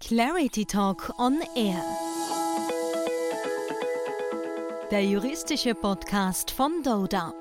Clarity 0.00 0.64
Talk 0.64 1.14
on 1.18 1.42
Air. 1.54 1.84
Der 4.90 5.02
juristische 5.02 5.74
Podcast 5.74 6.50
von 6.50 6.82
DORDA. 6.82 7.34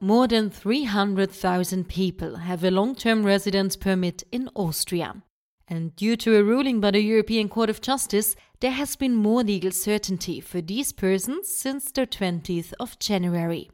More 0.00 0.26
than 0.26 0.50
300,000 0.50 1.86
people 1.86 2.38
have 2.38 2.64
a 2.64 2.70
long 2.70 2.96
term 2.96 3.24
residence 3.24 3.76
permit 3.76 4.24
in 4.32 4.48
Austria. 4.56 5.22
And 5.68 5.94
due 5.94 6.16
to 6.16 6.34
a 6.34 6.42
ruling 6.42 6.80
by 6.80 6.90
the 6.90 7.02
European 7.02 7.50
Court 7.50 7.68
of 7.68 7.82
Justice, 7.82 8.34
there 8.60 8.72
has 8.72 8.96
been 8.96 9.14
more 9.14 9.44
legal 9.44 9.70
certainty 9.70 10.40
for 10.40 10.62
these 10.62 10.92
persons 10.92 11.48
since 11.48 11.92
the 11.92 12.06
20th 12.06 12.72
of 12.80 12.98
January. 12.98 13.70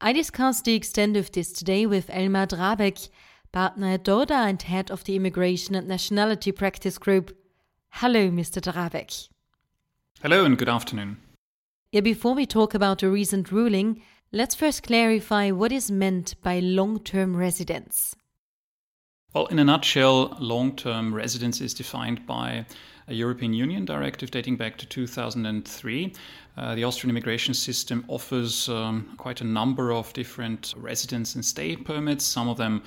I 0.00 0.12
discussed 0.12 0.66
the 0.66 0.74
extent 0.74 1.16
of 1.16 1.32
this 1.32 1.52
today 1.52 1.86
with 1.86 2.10
Elmar 2.10 2.46
Drabeck, 2.46 3.08
partner 3.58 3.98
DORDA 3.98 4.48
and 4.48 4.62
head 4.62 4.88
of 4.88 5.02
the 5.02 5.16
Immigration 5.16 5.74
and 5.74 5.88
Nationality 5.88 6.52
Practice 6.52 6.96
Group. 6.96 7.36
Hello, 7.88 8.30
Mr. 8.30 8.62
Drabeck. 8.62 9.28
Hello 10.22 10.44
and 10.44 10.56
good 10.56 10.68
afternoon. 10.68 11.16
Yeah, 11.90 12.02
before 12.02 12.34
we 12.36 12.46
talk 12.46 12.72
about 12.72 13.00
the 13.00 13.10
recent 13.10 13.50
ruling, 13.50 14.00
let's 14.30 14.54
first 14.54 14.84
clarify 14.84 15.50
what 15.50 15.72
is 15.72 15.90
meant 15.90 16.36
by 16.40 16.60
long 16.60 17.00
term 17.00 17.36
residence. 17.36 18.14
Well, 19.34 19.46
in 19.46 19.58
a 19.58 19.64
nutshell, 19.64 20.36
long 20.38 20.76
term 20.76 21.12
residence 21.12 21.60
is 21.60 21.74
defined 21.74 22.26
by 22.28 22.64
a 23.08 23.14
European 23.14 23.54
Union 23.54 23.84
directive 23.84 24.30
dating 24.30 24.56
back 24.56 24.78
to 24.78 24.86
2003. 24.86 26.14
Uh, 26.58 26.74
the 26.74 26.82
Austrian 26.82 27.10
immigration 27.10 27.54
system 27.54 28.04
offers 28.08 28.68
um, 28.68 29.14
quite 29.16 29.40
a 29.40 29.44
number 29.44 29.92
of 29.92 30.12
different 30.12 30.74
residence 30.76 31.36
and 31.36 31.44
stay 31.44 31.76
permits. 31.76 32.24
Some 32.24 32.48
of 32.48 32.56
them 32.56 32.82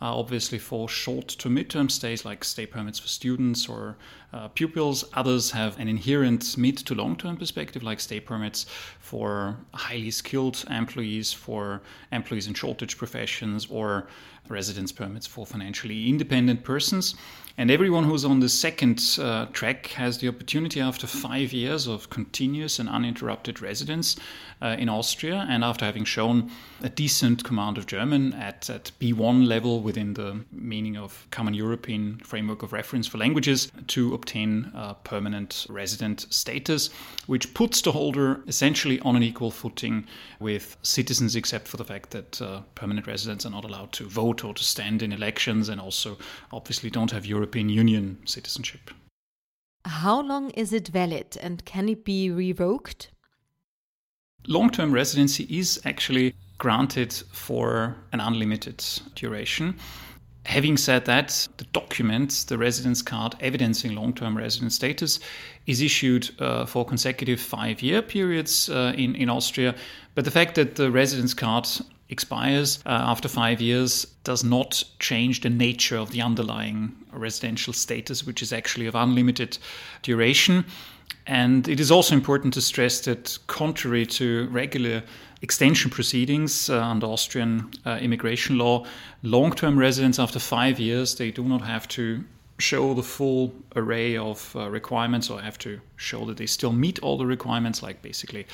uh, 0.00 0.14
obviously 0.14 0.58
for 0.58 0.88
short 0.88 1.26
to 1.26 1.48
mid-term 1.48 1.88
stays 1.88 2.24
like 2.24 2.44
stay 2.44 2.66
permits 2.66 3.00
for 3.00 3.08
students 3.08 3.68
or 3.68 3.96
uh, 4.32 4.46
pupils. 4.48 5.04
Others 5.14 5.50
have 5.50 5.76
an 5.80 5.88
inherent 5.88 6.56
mid 6.56 6.76
to 6.78 6.94
long-term 6.94 7.36
perspective 7.36 7.82
like 7.82 7.98
stay 7.98 8.20
permits 8.20 8.66
for 9.00 9.56
highly 9.74 10.10
skilled 10.12 10.64
employees, 10.70 11.32
for 11.32 11.80
employees 12.12 12.46
in 12.46 12.54
shortage 12.54 12.96
professions 12.96 13.66
or 13.70 14.06
residence 14.48 14.92
permits 14.92 15.26
for 15.26 15.46
financially 15.46 16.08
independent 16.08 16.62
persons. 16.62 17.14
And 17.58 17.70
everyone 17.70 18.04
who's 18.04 18.24
on 18.24 18.40
the 18.40 18.50
second 18.50 19.16
uh, 19.18 19.46
track 19.46 19.86
has 19.88 20.18
the 20.18 20.28
opportunity 20.28 20.80
after 20.80 21.06
five 21.06 21.54
years 21.54 21.86
of 21.86 22.10
continuous 22.10 22.78
and 22.78 22.86
uninterrupted 22.88 23.15
residence 23.22 24.16
uh, 24.62 24.76
in 24.78 24.88
Austria, 24.88 25.46
and 25.48 25.64
after 25.64 25.84
having 25.84 26.04
shown 26.04 26.50
a 26.82 26.88
decent 26.88 27.44
command 27.44 27.78
of 27.78 27.86
German 27.86 28.32
at, 28.34 28.68
at 28.70 28.90
B1 29.00 29.46
level 29.46 29.80
within 29.80 30.14
the 30.14 30.44
meaning 30.52 30.96
of 30.96 31.26
Common 31.30 31.54
European 31.54 32.18
Framework 32.18 32.62
of 32.62 32.72
Reference 32.72 33.06
for 33.06 33.18
Languages, 33.18 33.70
to 33.88 34.14
obtain 34.14 34.72
permanent 35.04 35.66
resident 35.68 36.26
status, 36.30 36.90
which 37.26 37.52
puts 37.54 37.82
the 37.82 37.92
holder 37.92 38.42
essentially 38.46 39.00
on 39.00 39.16
an 39.16 39.22
equal 39.22 39.50
footing 39.50 40.06
with 40.40 40.76
citizens, 40.82 41.36
except 41.36 41.68
for 41.68 41.76
the 41.76 41.84
fact 41.84 42.10
that 42.10 42.40
uh, 42.42 42.60
permanent 42.74 43.06
residents 43.06 43.46
are 43.46 43.50
not 43.50 43.64
allowed 43.64 43.92
to 43.92 44.04
vote 44.04 44.44
or 44.44 44.54
to 44.54 44.64
stand 44.64 45.02
in 45.02 45.12
elections, 45.12 45.68
and 45.68 45.80
also 45.80 46.16
obviously 46.52 46.90
don't 46.90 47.10
have 47.10 47.26
European 47.26 47.68
Union 47.68 48.18
citizenship. 48.24 48.90
How 49.86 50.20
long 50.20 50.50
is 50.50 50.72
it 50.72 50.88
valid 50.88 51.36
and 51.40 51.64
can 51.64 51.88
it 51.88 52.04
be 52.04 52.28
revoked? 52.28 53.10
Long 54.48 54.68
term 54.68 54.92
residency 54.92 55.44
is 55.44 55.80
actually 55.84 56.34
granted 56.58 57.12
for 57.32 57.96
an 58.12 58.18
unlimited 58.18 58.84
duration. 59.14 59.78
Having 60.46 60.76
said 60.76 61.04
that, 61.06 61.48
the 61.56 61.64
document, 61.72 62.44
the 62.46 62.56
residence 62.56 63.02
card 63.02 63.34
evidencing 63.40 63.96
long 63.96 64.14
term 64.14 64.36
resident 64.36 64.72
status, 64.72 65.18
is 65.66 65.82
issued 65.82 66.30
uh, 66.40 66.64
for 66.66 66.84
consecutive 66.84 67.40
five 67.40 67.82
year 67.82 68.00
periods 68.00 68.70
uh, 68.70 68.92
in, 68.96 69.16
in 69.16 69.28
Austria. 69.28 69.74
But 70.14 70.24
the 70.24 70.30
fact 70.30 70.54
that 70.54 70.76
the 70.76 70.90
residence 70.90 71.34
card 71.34 71.66
expires 72.10 72.78
uh, 72.86 72.90
after 72.90 73.28
five 73.28 73.60
years 73.60 74.04
does 74.22 74.44
not 74.44 74.84
change 75.00 75.40
the 75.40 75.50
nature 75.50 75.96
of 75.96 76.12
the 76.12 76.22
underlying 76.22 76.94
residential 77.12 77.72
status, 77.72 78.24
which 78.24 78.40
is 78.40 78.52
actually 78.52 78.86
of 78.86 78.94
unlimited 78.94 79.58
duration. 80.02 80.64
And 81.26 81.68
it 81.68 81.80
is 81.80 81.90
also 81.90 82.14
important 82.14 82.54
to 82.54 82.60
stress 82.60 83.00
that, 83.00 83.36
contrary 83.48 84.06
to 84.06 84.46
regular 84.50 85.02
extension 85.46 85.92
proceedings 85.92 86.68
uh, 86.68 86.82
under 86.82 87.06
Austrian 87.06 87.70
uh, 87.84 87.98
immigration 88.00 88.58
law, 88.58 88.84
long 89.22 89.52
term 89.52 89.78
residents 89.78 90.18
after 90.18 90.40
five 90.40 90.80
years, 90.80 91.14
they 91.14 91.30
do 91.30 91.44
not 91.44 91.62
have 91.62 91.86
to 91.86 92.24
show 92.58 92.94
the 92.94 93.02
full 93.02 93.52
array 93.76 94.16
of 94.16 94.56
uh, 94.56 94.68
requirements 94.68 95.30
or 95.30 95.40
have 95.40 95.56
to 95.58 95.78
show 95.96 96.24
that 96.24 96.36
they 96.36 96.46
still 96.46 96.72
meet 96.72 96.98
all 96.98 97.16
the 97.16 97.26
requirements, 97.26 97.80
like 97.80 98.02
basically 98.02 98.44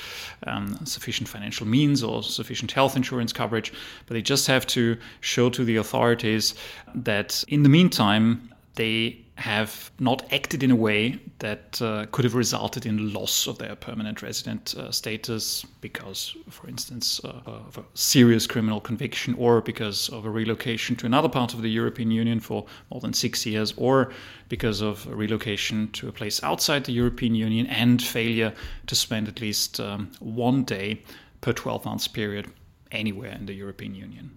um, 0.45 0.77
sufficient 0.85 1.27
financial 1.27 1.65
means 1.65 2.03
or 2.03 2.21
sufficient 2.21 2.71
health 2.71 2.95
insurance 2.95 3.33
coverage. 3.33 3.73
But 4.05 4.13
they 4.13 4.21
just 4.21 4.45
have 4.45 4.67
to 4.67 4.95
show 5.21 5.49
to 5.49 5.65
the 5.65 5.77
authorities 5.77 6.53
that 6.93 7.43
in 7.47 7.63
the 7.63 7.69
meantime, 7.69 8.51
they 8.75 9.22
have 9.43 9.91
not 9.99 10.23
acted 10.31 10.63
in 10.63 10.71
a 10.71 10.75
way 10.75 11.19
that 11.39 11.81
uh, 11.81 12.05
could 12.13 12.23
have 12.23 12.33
resulted 12.33 12.85
in 12.85 13.11
loss 13.11 13.45
of 13.45 13.57
their 13.57 13.75
permanent 13.75 14.21
resident 14.21 14.73
uh, 14.77 14.89
status 14.89 15.65
because, 15.81 16.33
for 16.49 16.69
instance, 16.69 17.19
uh, 17.25 17.41
of 17.45 17.77
a 17.77 17.83
serious 17.93 18.47
criminal 18.47 18.79
conviction 18.79 19.35
or 19.37 19.59
because 19.59 20.07
of 20.09 20.25
a 20.25 20.29
relocation 20.29 20.95
to 20.95 21.05
another 21.05 21.27
part 21.27 21.53
of 21.53 21.61
the 21.61 21.69
European 21.69 22.09
Union 22.09 22.39
for 22.39 22.65
more 22.89 23.01
than 23.01 23.11
six 23.11 23.45
years 23.45 23.73
or 23.75 24.13
because 24.47 24.79
of 24.79 25.05
a 25.07 25.15
relocation 25.15 25.91
to 25.91 26.07
a 26.07 26.13
place 26.13 26.41
outside 26.41 26.85
the 26.85 26.93
European 26.93 27.35
Union 27.35 27.67
and 27.67 28.01
failure 28.01 28.53
to 28.87 28.95
spend 28.95 29.27
at 29.27 29.41
least 29.41 29.77
um, 29.81 30.09
one 30.21 30.63
day 30.63 31.03
per 31.41 31.51
12 31.51 31.83
months 31.83 32.07
period 32.07 32.47
anywhere 32.93 33.33
in 33.33 33.45
the 33.45 33.53
European 33.53 33.93
Union. 33.93 34.31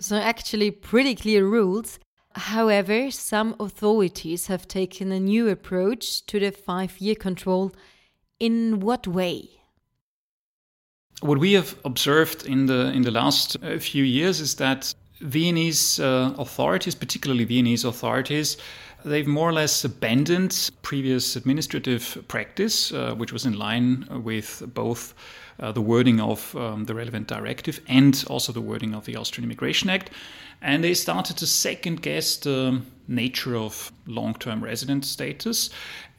So, 0.00 0.16
actually, 0.16 0.72
pretty 0.72 1.14
clear 1.14 1.46
rules. 1.46 2.00
However, 2.34 3.10
some 3.10 3.54
authorities 3.60 4.46
have 4.46 4.66
taken 4.66 5.12
a 5.12 5.20
new 5.20 5.48
approach 5.48 6.24
to 6.26 6.40
the 6.40 6.50
five 6.50 7.00
year 7.00 7.14
control. 7.14 7.72
In 8.40 8.80
what 8.80 9.06
way? 9.06 9.48
What 11.20 11.38
we 11.38 11.52
have 11.52 11.76
observed 11.84 12.46
in 12.46 12.66
the 12.66 12.92
in 12.92 13.02
the 13.02 13.10
last 13.10 13.56
uh, 13.62 13.78
few 13.78 14.02
years 14.02 14.40
is 14.40 14.56
that 14.56 14.94
Viennese 15.20 16.00
uh, 16.00 16.34
authorities, 16.36 16.96
particularly 16.96 17.44
Viennese 17.44 17.84
authorities, 17.84 18.56
they've 19.04 19.26
more 19.26 19.48
or 19.48 19.52
less 19.52 19.84
abandoned 19.84 20.70
previous 20.82 21.36
administrative 21.36 22.24
practice, 22.26 22.92
uh, 22.92 23.14
which 23.14 23.32
was 23.32 23.46
in 23.46 23.58
line 23.58 24.06
with 24.24 24.62
both 24.74 25.14
the 25.58 25.82
wording 25.82 26.20
of 26.20 26.54
um, 26.56 26.84
the 26.84 26.94
relevant 26.94 27.28
directive 27.28 27.80
and 27.88 28.24
also 28.28 28.52
the 28.52 28.60
wording 28.60 28.94
of 28.94 29.04
the 29.04 29.16
Austrian 29.16 29.44
Immigration 29.44 29.90
Act. 29.90 30.10
And 30.60 30.84
they 30.84 30.94
started 30.94 31.36
to 31.38 31.46
second 31.46 32.02
guess 32.02 32.36
the 32.36 32.82
nature 33.08 33.56
of 33.56 33.92
long 34.06 34.34
term 34.34 34.62
resident 34.62 35.04
status 35.04 35.70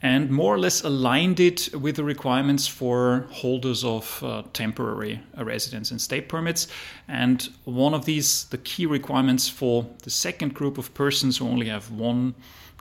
and 0.02 0.30
more 0.30 0.54
or 0.54 0.58
less 0.58 0.82
aligned 0.82 1.40
it 1.40 1.70
with 1.74 1.96
the 1.96 2.04
requirements 2.04 2.66
for 2.66 3.26
holders 3.30 3.84
of 3.84 4.22
uh, 4.22 4.42
temporary 4.52 5.18
residence 5.38 5.90
and 5.90 5.98
stay 6.00 6.20
permits. 6.20 6.68
And 7.08 7.48
one 7.64 7.94
of 7.94 8.04
these, 8.04 8.44
the 8.44 8.58
key 8.58 8.84
requirements 8.84 9.48
for 9.48 9.86
the 10.02 10.10
second 10.10 10.52
group 10.52 10.76
of 10.76 10.92
persons 10.92 11.38
who 11.38 11.48
only 11.48 11.68
have 11.68 11.90
one 11.90 12.34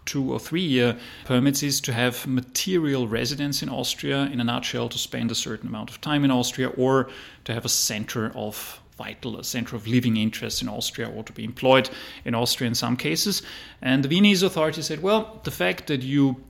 two 0.06 0.32
or 0.32 0.40
three 0.40 0.62
year 0.62 0.98
permits 1.26 1.64
is 1.64 1.82
to 1.82 1.94
have 1.94 2.28
material 2.28 3.08
residence 3.08 3.64
in 3.64 3.70
Austria, 3.70 4.24
in 4.32 4.40
a 4.40 4.44
nutshell, 4.44 4.90
to 4.90 4.98
spend 4.98 5.32
a 5.32 5.36
certain 5.36 5.68
amount 5.68 5.90
of 5.90 6.02
time 6.02 6.24
in 6.24 6.32
Austria, 6.32 6.70
or 6.70 7.10
to 7.46 7.54
have 7.54 7.66
a 7.66 7.70
center 7.70 8.32
of 8.36 8.80
vital, 8.98 9.40
a 9.40 9.44
center 9.44 9.76
of 9.76 9.88
living 9.88 10.18
interest 10.18 10.62
in 10.62 10.70
Austria, 10.70 11.10
or 11.10 11.24
to 11.24 11.34
be 11.34 11.44
employed 11.44 11.90
in 12.26 12.36
Austria 12.36 12.68
in 12.68 12.76
some 12.76 12.96
cases. 12.96 13.42
And 13.82 14.04
the 14.04 14.08
Viennese 14.08 14.44
authorities 14.44 14.86
said, 14.86 15.02
well, 15.02 15.42
the 15.44 15.52
fact 15.52 15.88
that 15.88 16.02
you 16.02 16.44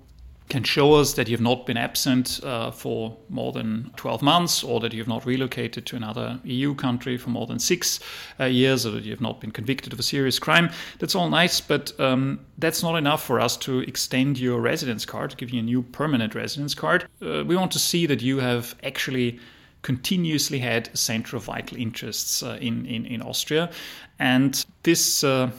can 0.50 0.64
show 0.64 0.94
us 0.94 1.14
that 1.14 1.28
you 1.28 1.34
have 1.34 1.42
not 1.42 1.66
been 1.66 1.78
absent 1.78 2.40
uh, 2.44 2.70
for 2.70 3.16
more 3.30 3.52
than 3.52 3.92
12 3.96 4.22
months 4.22 4.64
or 4.64 4.80
that 4.80 4.94
you 4.94 5.00
have 5.00 5.08
not 5.08 5.26
relocated 5.26 5.86
to 5.86 5.96
another 5.96 6.40
EU 6.44 6.76
country 6.76 7.18
for 7.18 7.30
more 7.30 7.48
than 7.48 7.60
six 7.60 8.00
uh, 8.40 8.46
years 8.46 8.86
or 8.86 8.92
that 8.92 9.04
you 9.04 9.12
have 9.12 9.22
not 9.22 9.40
been 9.40 9.52
convicted 9.52 9.94
of 9.94 10.00
a 10.00 10.04
serious 10.04 10.40
crime. 10.40 10.70
That's 11.00 11.16
all 11.16 11.30
nice, 11.30 11.62
but 11.62 11.98
um, 12.00 12.40
that's 12.58 12.84
not 12.84 12.96
enough 12.96 13.24
for 13.24 13.40
us 13.40 13.58
to 13.58 13.80
extend 13.80 14.38
your 14.38 14.60
residence 14.60 15.06
card, 15.06 15.36
give 15.38 15.50
you 15.50 15.60
a 15.60 15.64
new 15.64 15.82
permanent 15.82 16.36
residence 16.36 16.76
card. 16.76 17.08
Uh, 17.22 17.44
we 17.46 17.56
want 17.56 17.72
to 17.72 17.80
see 17.80 18.06
that 18.06 18.22
you 18.22 18.40
have 18.40 18.76
actually 18.84 19.40
continuously 19.82 20.60
had 20.60 20.90
a 20.94 20.98
center 20.98 21.36
of 21.36 21.44
vital 21.44 21.78
interests 21.78 22.42
uh, 22.42 22.58
in, 22.60 22.86
in, 22.86 23.06
in 23.06 23.22
Austria. 23.22 23.70
And 24.20 24.66
this 24.84 25.24
uh, 25.24 25.52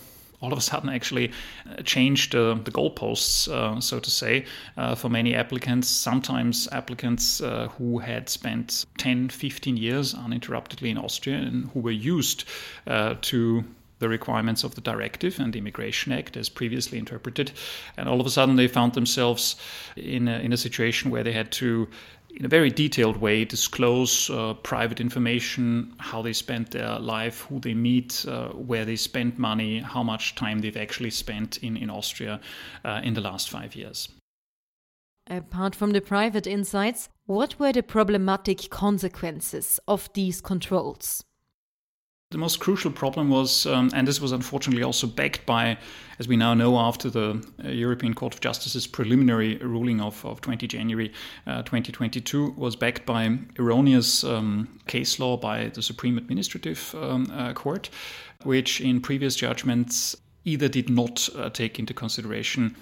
all 0.44 0.52
of 0.52 0.58
a 0.58 0.62
sudden 0.62 0.90
actually 0.90 1.32
uh, 1.70 1.82
changed 1.82 2.34
uh, 2.34 2.54
the 2.54 2.70
goalposts, 2.70 3.48
uh, 3.48 3.80
so 3.80 3.98
to 3.98 4.10
say, 4.10 4.44
uh, 4.76 4.94
for 4.94 5.08
many 5.08 5.34
applicants. 5.34 5.88
Sometimes 5.88 6.68
applicants 6.70 7.40
uh, 7.40 7.68
who 7.78 7.98
had 7.98 8.28
spent 8.28 8.84
10, 8.98 9.30
15 9.30 9.76
years 9.76 10.14
uninterruptedly 10.14 10.90
in 10.90 10.98
Austria 10.98 11.36
and 11.36 11.70
who 11.70 11.80
were 11.80 11.90
used 11.90 12.44
uh, 12.86 13.14
to 13.22 13.64
the 14.00 14.08
requirements 14.08 14.64
of 14.64 14.74
the 14.74 14.80
directive 14.82 15.38
and 15.38 15.52
the 15.54 15.58
Immigration 15.58 16.12
Act 16.12 16.36
as 16.36 16.50
previously 16.50 16.98
interpreted. 16.98 17.52
And 17.96 18.06
all 18.06 18.20
of 18.20 18.26
a 18.26 18.30
sudden, 18.30 18.56
they 18.56 18.68
found 18.68 18.92
themselves 18.92 19.56
in 19.96 20.28
a, 20.28 20.38
in 20.40 20.52
a 20.52 20.58
situation 20.58 21.10
where 21.10 21.22
they 21.22 21.32
had 21.32 21.50
to, 21.52 21.88
in 22.36 22.44
a 22.44 22.48
very 22.48 22.70
detailed 22.70 23.16
way, 23.18 23.44
disclose 23.44 24.28
uh, 24.28 24.54
private 24.54 25.00
information, 25.00 25.94
how 25.98 26.20
they 26.20 26.32
spent 26.32 26.72
their 26.72 26.98
life, 26.98 27.42
who 27.42 27.60
they 27.60 27.74
meet, 27.74 28.24
uh, 28.26 28.48
where 28.48 28.84
they 28.84 28.96
spent 28.96 29.38
money, 29.38 29.78
how 29.78 30.02
much 30.02 30.34
time 30.34 30.58
they've 30.58 30.76
actually 30.76 31.10
spent 31.10 31.58
in, 31.58 31.76
in 31.76 31.90
Austria 31.90 32.40
uh, 32.84 33.00
in 33.04 33.14
the 33.14 33.20
last 33.20 33.50
five 33.50 33.76
years. 33.76 34.08
Apart 35.28 35.74
from 35.74 35.92
the 35.92 36.00
private 36.00 36.46
insights, 36.46 37.08
what 37.26 37.58
were 37.58 37.72
the 37.72 37.82
problematic 37.82 38.68
consequences 38.68 39.80
of 39.86 40.12
these 40.12 40.40
controls? 40.40 41.24
The 42.34 42.38
most 42.38 42.58
crucial 42.58 42.90
problem 42.90 43.30
was, 43.30 43.64
um, 43.64 43.92
and 43.94 44.08
this 44.08 44.20
was 44.20 44.32
unfortunately 44.32 44.82
also 44.82 45.06
backed 45.06 45.46
by, 45.46 45.78
as 46.18 46.26
we 46.26 46.36
now 46.36 46.52
know 46.52 46.76
after 46.80 47.08
the 47.08 47.46
uh, 47.64 47.68
European 47.68 48.12
Court 48.12 48.34
of 48.34 48.40
Justice's 48.40 48.88
preliminary 48.88 49.58
ruling 49.58 50.00
of, 50.00 50.26
of 50.26 50.40
20 50.40 50.66
January 50.66 51.12
uh, 51.46 51.62
2022, 51.62 52.54
was 52.56 52.74
backed 52.74 53.06
by 53.06 53.38
erroneous 53.56 54.24
um, 54.24 54.80
case 54.88 55.20
law 55.20 55.36
by 55.36 55.68
the 55.68 55.80
Supreme 55.80 56.18
Administrative 56.18 56.92
um, 56.98 57.30
uh, 57.32 57.52
Court, 57.52 57.88
which 58.42 58.80
in 58.80 59.00
previous 59.00 59.36
judgments 59.36 60.16
either 60.44 60.66
did 60.66 60.90
not 60.90 61.28
uh, 61.36 61.50
take 61.50 61.78
into 61.78 61.94
consideration 61.94 62.74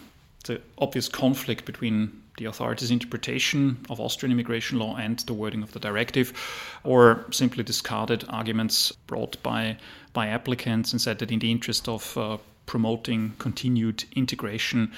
the 0.43 0.61
obvious 0.79 1.09
conflict 1.09 1.65
between 1.65 2.23
the 2.39 2.47
authorities' 2.47 2.91
interpretation 2.91 3.79
of 3.91 4.01
Austrian 4.01 4.33
immigration 4.33 4.79
law 4.79 4.97
and 4.97 5.19
the 5.21 5.35
wording 5.35 5.63
of 5.63 5.73
the 5.73 5.79
directive, 5.79 6.33
or 6.85 7.25
simply 7.31 7.63
discarded 7.63 8.25
arguments 8.29 8.93
brought 9.07 9.43
by 9.43 9.77
by 10.13 10.29
applicants 10.29 10.93
and 10.93 11.01
said 11.01 11.19
that 11.19 11.31
in 11.31 11.39
the 11.39 11.51
interest 11.51 11.89
of 11.89 12.17
uh, 12.19 12.37
promoting 12.67 13.33
continued 13.39 14.05
integration, 14.15 14.93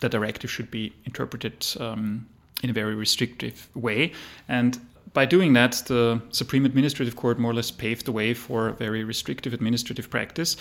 the 0.00 0.08
directive 0.08 0.50
should 0.50 0.70
be 0.70 0.92
interpreted 1.04 1.66
um, 1.78 2.26
in 2.62 2.70
a 2.70 2.72
very 2.72 2.94
restrictive 2.94 3.68
way. 3.74 4.12
And 4.48 4.78
by 5.12 5.26
doing 5.26 5.54
that, 5.54 5.82
the 5.86 6.20
Supreme 6.30 6.64
Administrative 6.64 7.16
Court 7.16 7.38
more 7.38 7.50
or 7.50 7.54
less 7.54 7.70
paved 7.70 8.06
the 8.06 8.12
way 8.12 8.32
for 8.34 8.70
very 8.72 9.02
restrictive 9.02 9.52
administrative 9.52 10.08
practice. 10.08 10.56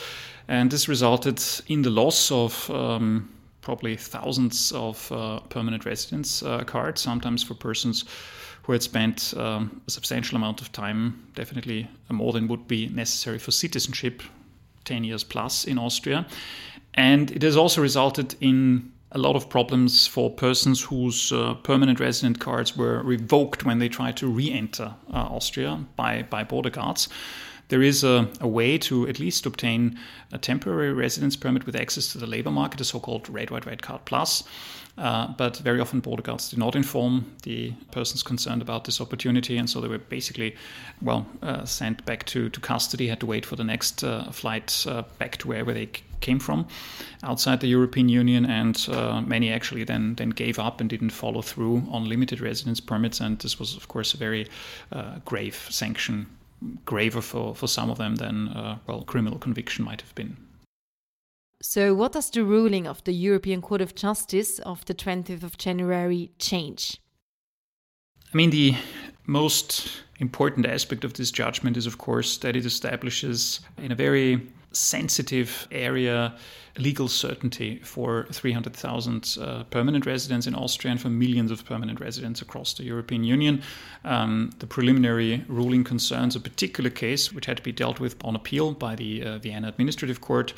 And 0.47 0.71
this 0.71 0.87
resulted 0.87 1.43
in 1.67 1.83
the 1.83 1.91
loss 1.91 2.31
of 2.31 2.69
um, 2.71 3.29
probably 3.61 3.95
thousands 3.95 4.71
of 4.71 5.11
uh, 5.11 5.39
permanent 5.49 5.85
residence 5.85 6.43
uh, 6.43 6.63
cards, 6.63 7.01
sometimes 7.01 7.43
for 7.43 7.53
persons 7.53 8.05
who 8.63 8.73
had 8.73 8.83
spent 8.83 9.33
um, 9.37 9.81
a 9.87 9.91
substantial 9.91 10.35
amount 10.35 10.61
of 10.61 10.71
time, 10.71 11.27
definitely 11.35 11.87
more 12.09 12.33
than 12.33 12.47
would 12.47 12.67
be 12.67 12.87
necessary 12.89 13.39
for 13.39 13.51
citizenship, 13.51 14.21
10 14.85 15.03
years 15.03 15.23
plus 15.23 15.65
in 15.65 15.77
Austria. 15.77 16.25
And 16.93 17.31
it 17.31 17.41
has 17.41 17.57
also 17.57 17.81
resulted 17.81 18.35
in 18.41 18.91
a 19.11 19.17
lot 19.17 19.35
of 19.35 19.49
problems 19.49 20.05
for 20.05 20.29
persons 20.29 20.81
whose 20.81 21.31
uh, 21.31 21.55
permanent 21.55 21.99
resident 21.99 22.39
cards 22.39 22.77
were 22.77 23.01
revoked 23.01 23.65
when 23.65 23.79
they 23.79 23.89
tried 23.89 24.17
to 24.17 24.27
re 24.27 24.51
enter 24.51 24.93
uh, 25.11 25.17
Austria 25.17 25.83
by, 25.95 26.23
by 26.23 26.43
border 26.43 26.69
guards 26.69 27.09
there 27.69 27.81
is 27.81 28.03
a, 28.03 28.27
a, 28.41 28.47
way 28.47 28.77
to 28.77 29.07
at 29.07 29.19
least 29.19 29.45
obtain 29.45 29.97
a 30.31 30.37
temporary 30.37 30.91
residence 30.91 31.35
permit 31.35 31.65
with 31.65 31.75
access 31.75 32.11
to 32.11 32.17
the 32.17 32.27
labor 32.27 32.51
market, 32.51 32.77
the 32.77 32.83
so 32.83 32.99
called 32.99 33.29
Red 33.29 33.51
White 33.51 33.65
Red 33.65 33.81
Card 33.81 34.05
Plus. 34.05 34.43
Uh, 34.97 35.27
but 35.37 35.55
very 35.57 35.79
often 35.79 36.01
border 36.01 36.21
guards 36.21 36.49
do 36.49 36.57
not 36.57 36.75
inform 36.75 37.25
the 37.43 37.71
persons 37.91 38.21
concerned 38.21 38.61
about 38.61 38.83
this 38.83 38.99
opportunity, 38.99 39.55
and 39.55 39.69
so 39.69 39.79
they 39.79 39.87
were 39.87 39.97
basically, 39.97 40.53
well, 41.01 41.25
uh, 41.41 41.63
sent 41.63 42.03
back 42.05 42.25
to, 42.25 42.49
to 42.49 42.59
custody, 42.59 43.07
had 43.07 43.19
to 43.21 43.25
wait 43.25 43.45
for 43.45 43.55
the 43.55 43.63
next 43.63 44.03
uh, 44.03 44.29
flight 44.29 44.85
uh, 44.89 45.03
back 45.17 45.37
to 45.37 45.47
wherever 45.47 45.73
they 45.73 45.89
came 46.19 46.37
from, 46.37 46.67
outside 47.23 47.61
the 47.61 47.67
European 47.67 48.09
Union, 48.09 48.45
and 48.45 48.87
uh, 48.91 49.21
many 49.21 49.49
actually 49.49 49.85
then 49.85 50.15
then 50.15 50.31
gave 50.31 50.59
up 50.59 50.81
and 50.81 50.89
didn't 50.89 51.11
follow 51.11 51.41
through 51.41 51.81
on 51.89 52.09
limited 52.09 52.41
residence 52.41 52.81
permits, 52.81 53.21
and 53.21 53.39
this 53.39 53.57
was 53.57 53.77
of 53.77 53.87
course 53.87 54.13
a 54.13 54.17
very 54.17 54.49
uh, 54.91 55.19
grave 55.23 55.55
sanction 55.69 56.27
graver 56.85 57.21
for, 57.21 57.55
for 57.55 57.67
some 57.67 57.89
of 57.89 57.97
them 57.97 58.15
than, 58.15 58.49
uh, 58.49 58.77
well, 58.87 59.03
criminal 59.03 59.39
conviction 59.39 59.85
might 59.85 60.01
have 60.01 60.13
been. 60.15 60.37
So, 61.61 61.93
what 61.93 62.13
does 62.13 62.29
the 62.29 62.45
ruling 62.45 62.87
of 62.87 63.03
the 63.03 63.11
European 63.11 63.61
Court 63.61 63.81
of 63.81 63.93
Justice 63.93 64.59
of 64.59 64.85
the 64.85 64.93
20th 64.93 65.43
of 65.43 65.57
January 65.57 66.31
change? 66.39 66.97
I 68.33 68.37
mean, 68.37 68.49
the 68.49 68.75
most 69.25 70.03
important 70.19 70.65
aspect 70.65 71.03
of 71.03 71.13
this 71.13 71.31
judgment 71.31 71.75
is, 71.75 71.85
of 71.85 71.97
course, 71.97 72.37
that 72.37 72.55
it 72.55 72.65
establishes 72.65 73.59
in 73.77 73.91
a 73.91 73.95
very 73.95 74.47
sensitive 74.71 75.67
area 75.71 76.33
legal 76.77 77.07
certainty 77.07 77.79
for 77.83 78.25
300,000 78.31 79.37
uh, 79.41 79.63
permanent 79.65 80.05
residents 80.05 80.47
in 80.47 80.55
Austria 80.55 80.91
and 80.91 81.01
for 81.01 81.09
millions 81.09 81.51
of 81.51 81.65
permanent 81.65 81.99
residents 81.99 82.41
across 82.41 82.73
the 82.73 82.83
European 82.83 83.23
Union. 83.23 83.61
Um, 84.05 84.51
the 84.59 84.67
preliminary 84.67 85.43
ruling 85.47 85.83
concerns 85.83 86.35
a 86.35 86.39
particular 86.39 86.89
case 86.89 87.33
which 87.33 87.45
had 87.45 87.57
to 87.57 87.63
be 87.63 87.71
dealt 87.71 87.99
with 87.99 88.15
on 88.23 88.35
appeal 88.35 88.71
by 88.73 88.95
the 88.95 89.23
uh, 89.23 89.37
Vienna 89.39 89.67
Administrative 89.67 90.21
Court, 90.21 90.53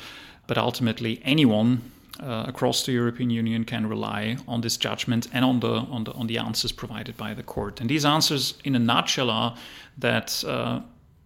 but 0.46 0.56
ultimately 0.58 1.20
anyone 1.24 1.90
uh, 2.20 2.44
across 2.46 2.84
the 2.84 2.92
European 2.92 3.30
Union 3.30 3.64
can 3.64 3.86
rely 3.86 4.36
on 4.46 4.60
this 4.60 4.76
judgment 4.76 5.28
and 5.32 5.44
on 5.44 5.60
the, 5.60 5.72
on 5.72 6.04
the 6.04 6.12
on 6.12 6.26
the 6.26 6.38
answers 6.38 6.70
provided 6.70 7.16
by 7.16 7.34
the 7.34 7.42
court. 7.42 7.80
And 7.80 7.88
these 7.88 8.04
answers, 8.04 8.54
in 8.64 8.76
a 8.76 8.78
nutshell, 8.78 9.30
are 9.30 9.56
that 9.98 10.44
uh, 10.46 10.80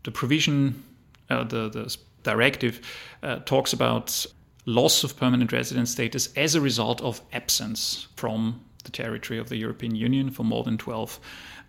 the 0.04 0.12
provision, 0.12 0.82
uh, 1.28 1.44
the 1.44 1.68
the 1.68 1.96
directive, 2.26 2.80
uh, 3.22 3.36
talks 3.46 3.72
about 3.72 4.26
loss 4.66 5.04
of 5.04 5.16
permanent 5.16 5.52
residence 5.52 5.92
status 5.92 6.32
as 6.36 6.54
a 6.54 6.60
result 6.60 7.00
of 7.00 7.22
absence 7.32 8.08
from 8.16 8.60
the 8.84 8.90
territory 8.90 9.38
of 9.38 9.48
the 9.48 9.56
European 9.56 9.94
Union 9.94 10.30
for 10.30 10.44
more 10.44 10.64
than 10.64 10.76
12 10.76 11.20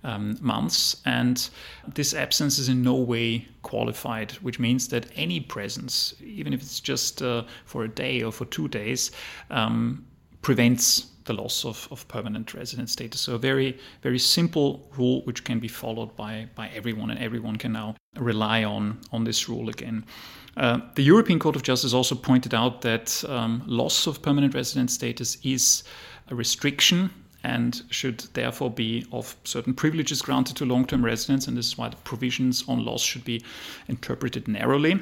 um, 0.04 0.38
months. 0.42 1.02
And 1.06 1.50
this 1.94 2.14
absence 2.14 2.58
is 2.60 2.70
in 2.70 2.82
no 2.82 2.96
way 2.96 3.48
qualified, 3.62 4.32
which 4.44 4.60
means 4.60 4.88
that 4.90 5.08
any 5.16 5.40
presence, 5.40 6.14
even 6.24 6.54
if 6.54 6.62
it's 6.62 6.80
just 6.80 7.22
uh, 7.22 7.44
for 7.66 7.84
a 7.84 7.88
day 7.88 8.24
or 8.24 8.32
for 8.32 8.46
two 8.46 8.68
days, 8.68 9.12
um, 9.50 10.06
prevents 10.42 11.08
the 11.28 11.34
loss 11.34 11.64
of, 11.66 11.88
of 11.92 12.08
permanent 12.08 12.54
residence 12.54 12.92
status. 12.92 13.22
So 13.22 13.36
a 13.36 13.38
very, 13.38 13.78
very 14.02 14.20
simple 14.20 14.90
rule 14.98 15.22
which 15.26 15.44
can 15.44 15.60
be 15.60 15.68
followed 15.68 16.16
by, 16.16 16.48
by 16.56 16.70
everyone, 16.70 17.12
and 17.12 17.20
everyone 17.20 17.58
can 17.58 17.74
now 17.74 17.96
rely 18.16 18.64
on, 18.64 19.00
on 19.12 19.24
this 19.24 19.48
rule 19.48 19.70
again. 19.70 20.06
Uh, 20.58 20.80
the 20.96 21.04
European 21.04 21.38
Court 21.38 21.56
of 21.56 21.62
Justice 21.62 21.94
also 21.94 22.16
pointed 22.16 22.54
out 22.56 22.82
that 22.82 23.24
um, 23.30 23.62
loss 23.68 24.08
of 24.08 24.22
permanent 24.24 24.56
residence 24.56 24.94
status 24.94 25.38
is 25.44 25.84
a 26.30 26.36
restriction 26.36 27.12
and 27.44 27.84
should 27.92 28.20
therefore 28.34 28.72
be 28.72 29.06
of 29.12 29.36
certain 29.44 29.74
privileges 29.74 30.22
granted 30.22 30.56
to 30.58 30.66
long 30.66 30.86
term 30.86 31.06
residents. 31.06 31.48
And 31.48 31.56
this 31.56 31.68
is 31.68 31.78
why 31.78 31.90
the 31.90 31.96
provisions 31.98 32.64
on 32.68 32.84
loss 32.84 33.04
should 33.04 33.24
be 33.24 33.44
interpreted 33.88 34.48
narrowly. 34.48 35.00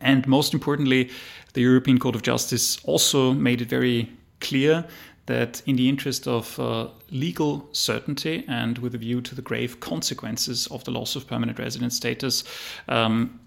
And 0.00 0.26
most 0.26 0.54
importantly, 0.54 1.10
the 1.52 1.62
European 1.62 1.98
Court 1.98 2.14
of 2.14 2.22
Justice 2.22 2.78
also 2.84 3.32
made 3.32 3.60
it 3.60 3.68
very 3.68 4.10
clear 4.40 4.84
that, 5.26 5.62
in 5.66 5.76
the 5.76 5.88
interest 5.88 6.26
of 6.26 6.58
uh, 6.58 6.88
legal 7.10 7.68
certainty 7.72 8.44
and 8.48 8.78
with 8.78 8.94
a 8.94 8.98
view 8.98 9.20
to 9.20 9.34
the 9.34 9.42
grave 9.42 9.80
consequences 9.80 10.66
of 10.68 10.84
the 10.84 10.90
loss 10.90 11.16
of 11.16 11.26
permanent 11.26 11.58
residence 11.58 11.96
status, 11.96 12.44
um, 12.88 13.40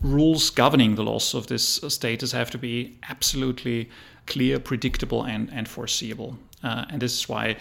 rules 0.00 0.50
governing 0.50 0.94
the 0.94 1.04
loss 1.04 1.34
of 1.34 1.46
this 1.46 1.80
status 1.88 2.32
have 2.32 2.50
to 2.50 2.58
be 2.58 2.98
absolutely 3.08 3.88
clear, 4.26 4.58
predictable, 4.58 5.24
and, 5.24 5.50
and 5.52 5.68
foreseeable. 5.68 6.36
Uh, 6.62 6.84
and 6.90 7.00
this 7.00 7.12
is 7.12 7.28
why 7.28 7.56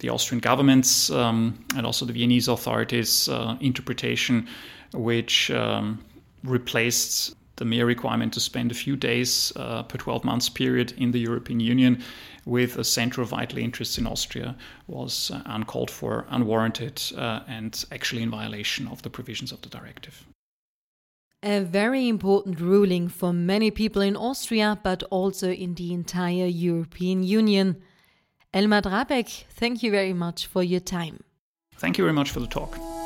the 0.00 0.08
Austrian 0.08 0.40
government's 0.40 1.10
um, 1.10 1.64
and 1.76 1.84
also 1.84 2.04
the 2.04 2.12
Viennese 2.12 2.48
authorities' 2.48 3.28
uh, 3.28 3.56
interpretation, 3.60 4.46
which 4.92 5.50
um, 5.50 6.02
replaced 6.44 7.34
the 7.58 7.64
mere 7.64 7.86
requirement 7.86 8.32
to 8.32 8.40
spend 8.40 8.70
a 8.70 8.74
few 8.74 8.96
days 8.96 9.52
uh, 9.56 9.82
per 9.82 9.98
12 9.98 10.24
months 10.24 10.48
period 10.48 10.92
in 10.96 11.12
the 11.12 11.20
European 11.20 11.60
Union 11.60 12.02
with 12.44 12.78
a 12.78 12.84
center 12.84 13.20
of 13.20 13.28
vital 13.28 13.58
interests 13.58 13.98
in 13.98 14.06
Austria, 14.06 14.56
was 14.86 15.30
uh, 15.30 15.42
uncalled 15.46 15.90
for, 15.90 16.24
unwarranted, 16.30 17.02
uh, 17.16 17.40
and 17.46 17.84
actually 17.92 18.22
in 18.22 18.30
violation 18.30 18.88
of 18.88 19.02
the 19.02 19.10
provisions 19.10 19.52
of 19.52 19.60
the 19.60 19.68
directive. 19.68 20.24
A 21.42 21.60
very 21.60 22.08
important 22.08 22.58
ruling 22.58 23.08
for 23.08 23.32
many 23.32 23.70
people 23.70 24.02
in 24.02 24.16
Austria, 24.16 24.78
but 24.82 25.02
also 25.10 25.52
in 25.52 25.74
the 25.74 25.92
entire 25.92 26.46
European 26.46 27.22
Union. 27.22 27.76
Elmar 28.54 28.82
Drabek, 28.82 29.44
thank 29.50 29.82
you 29.82 29.90
very 29.90 30.14
much 30.14 30.46
for 30.46 30.62
your 30.62 30.80
time. 30.80 31.22
Thank 31.76 31.98
you 31.98 32.04
very 32.04 32.14
much 32.14 32.30
for 32.30 32.40
the 32.40 32.48
talk. 32.48 32.97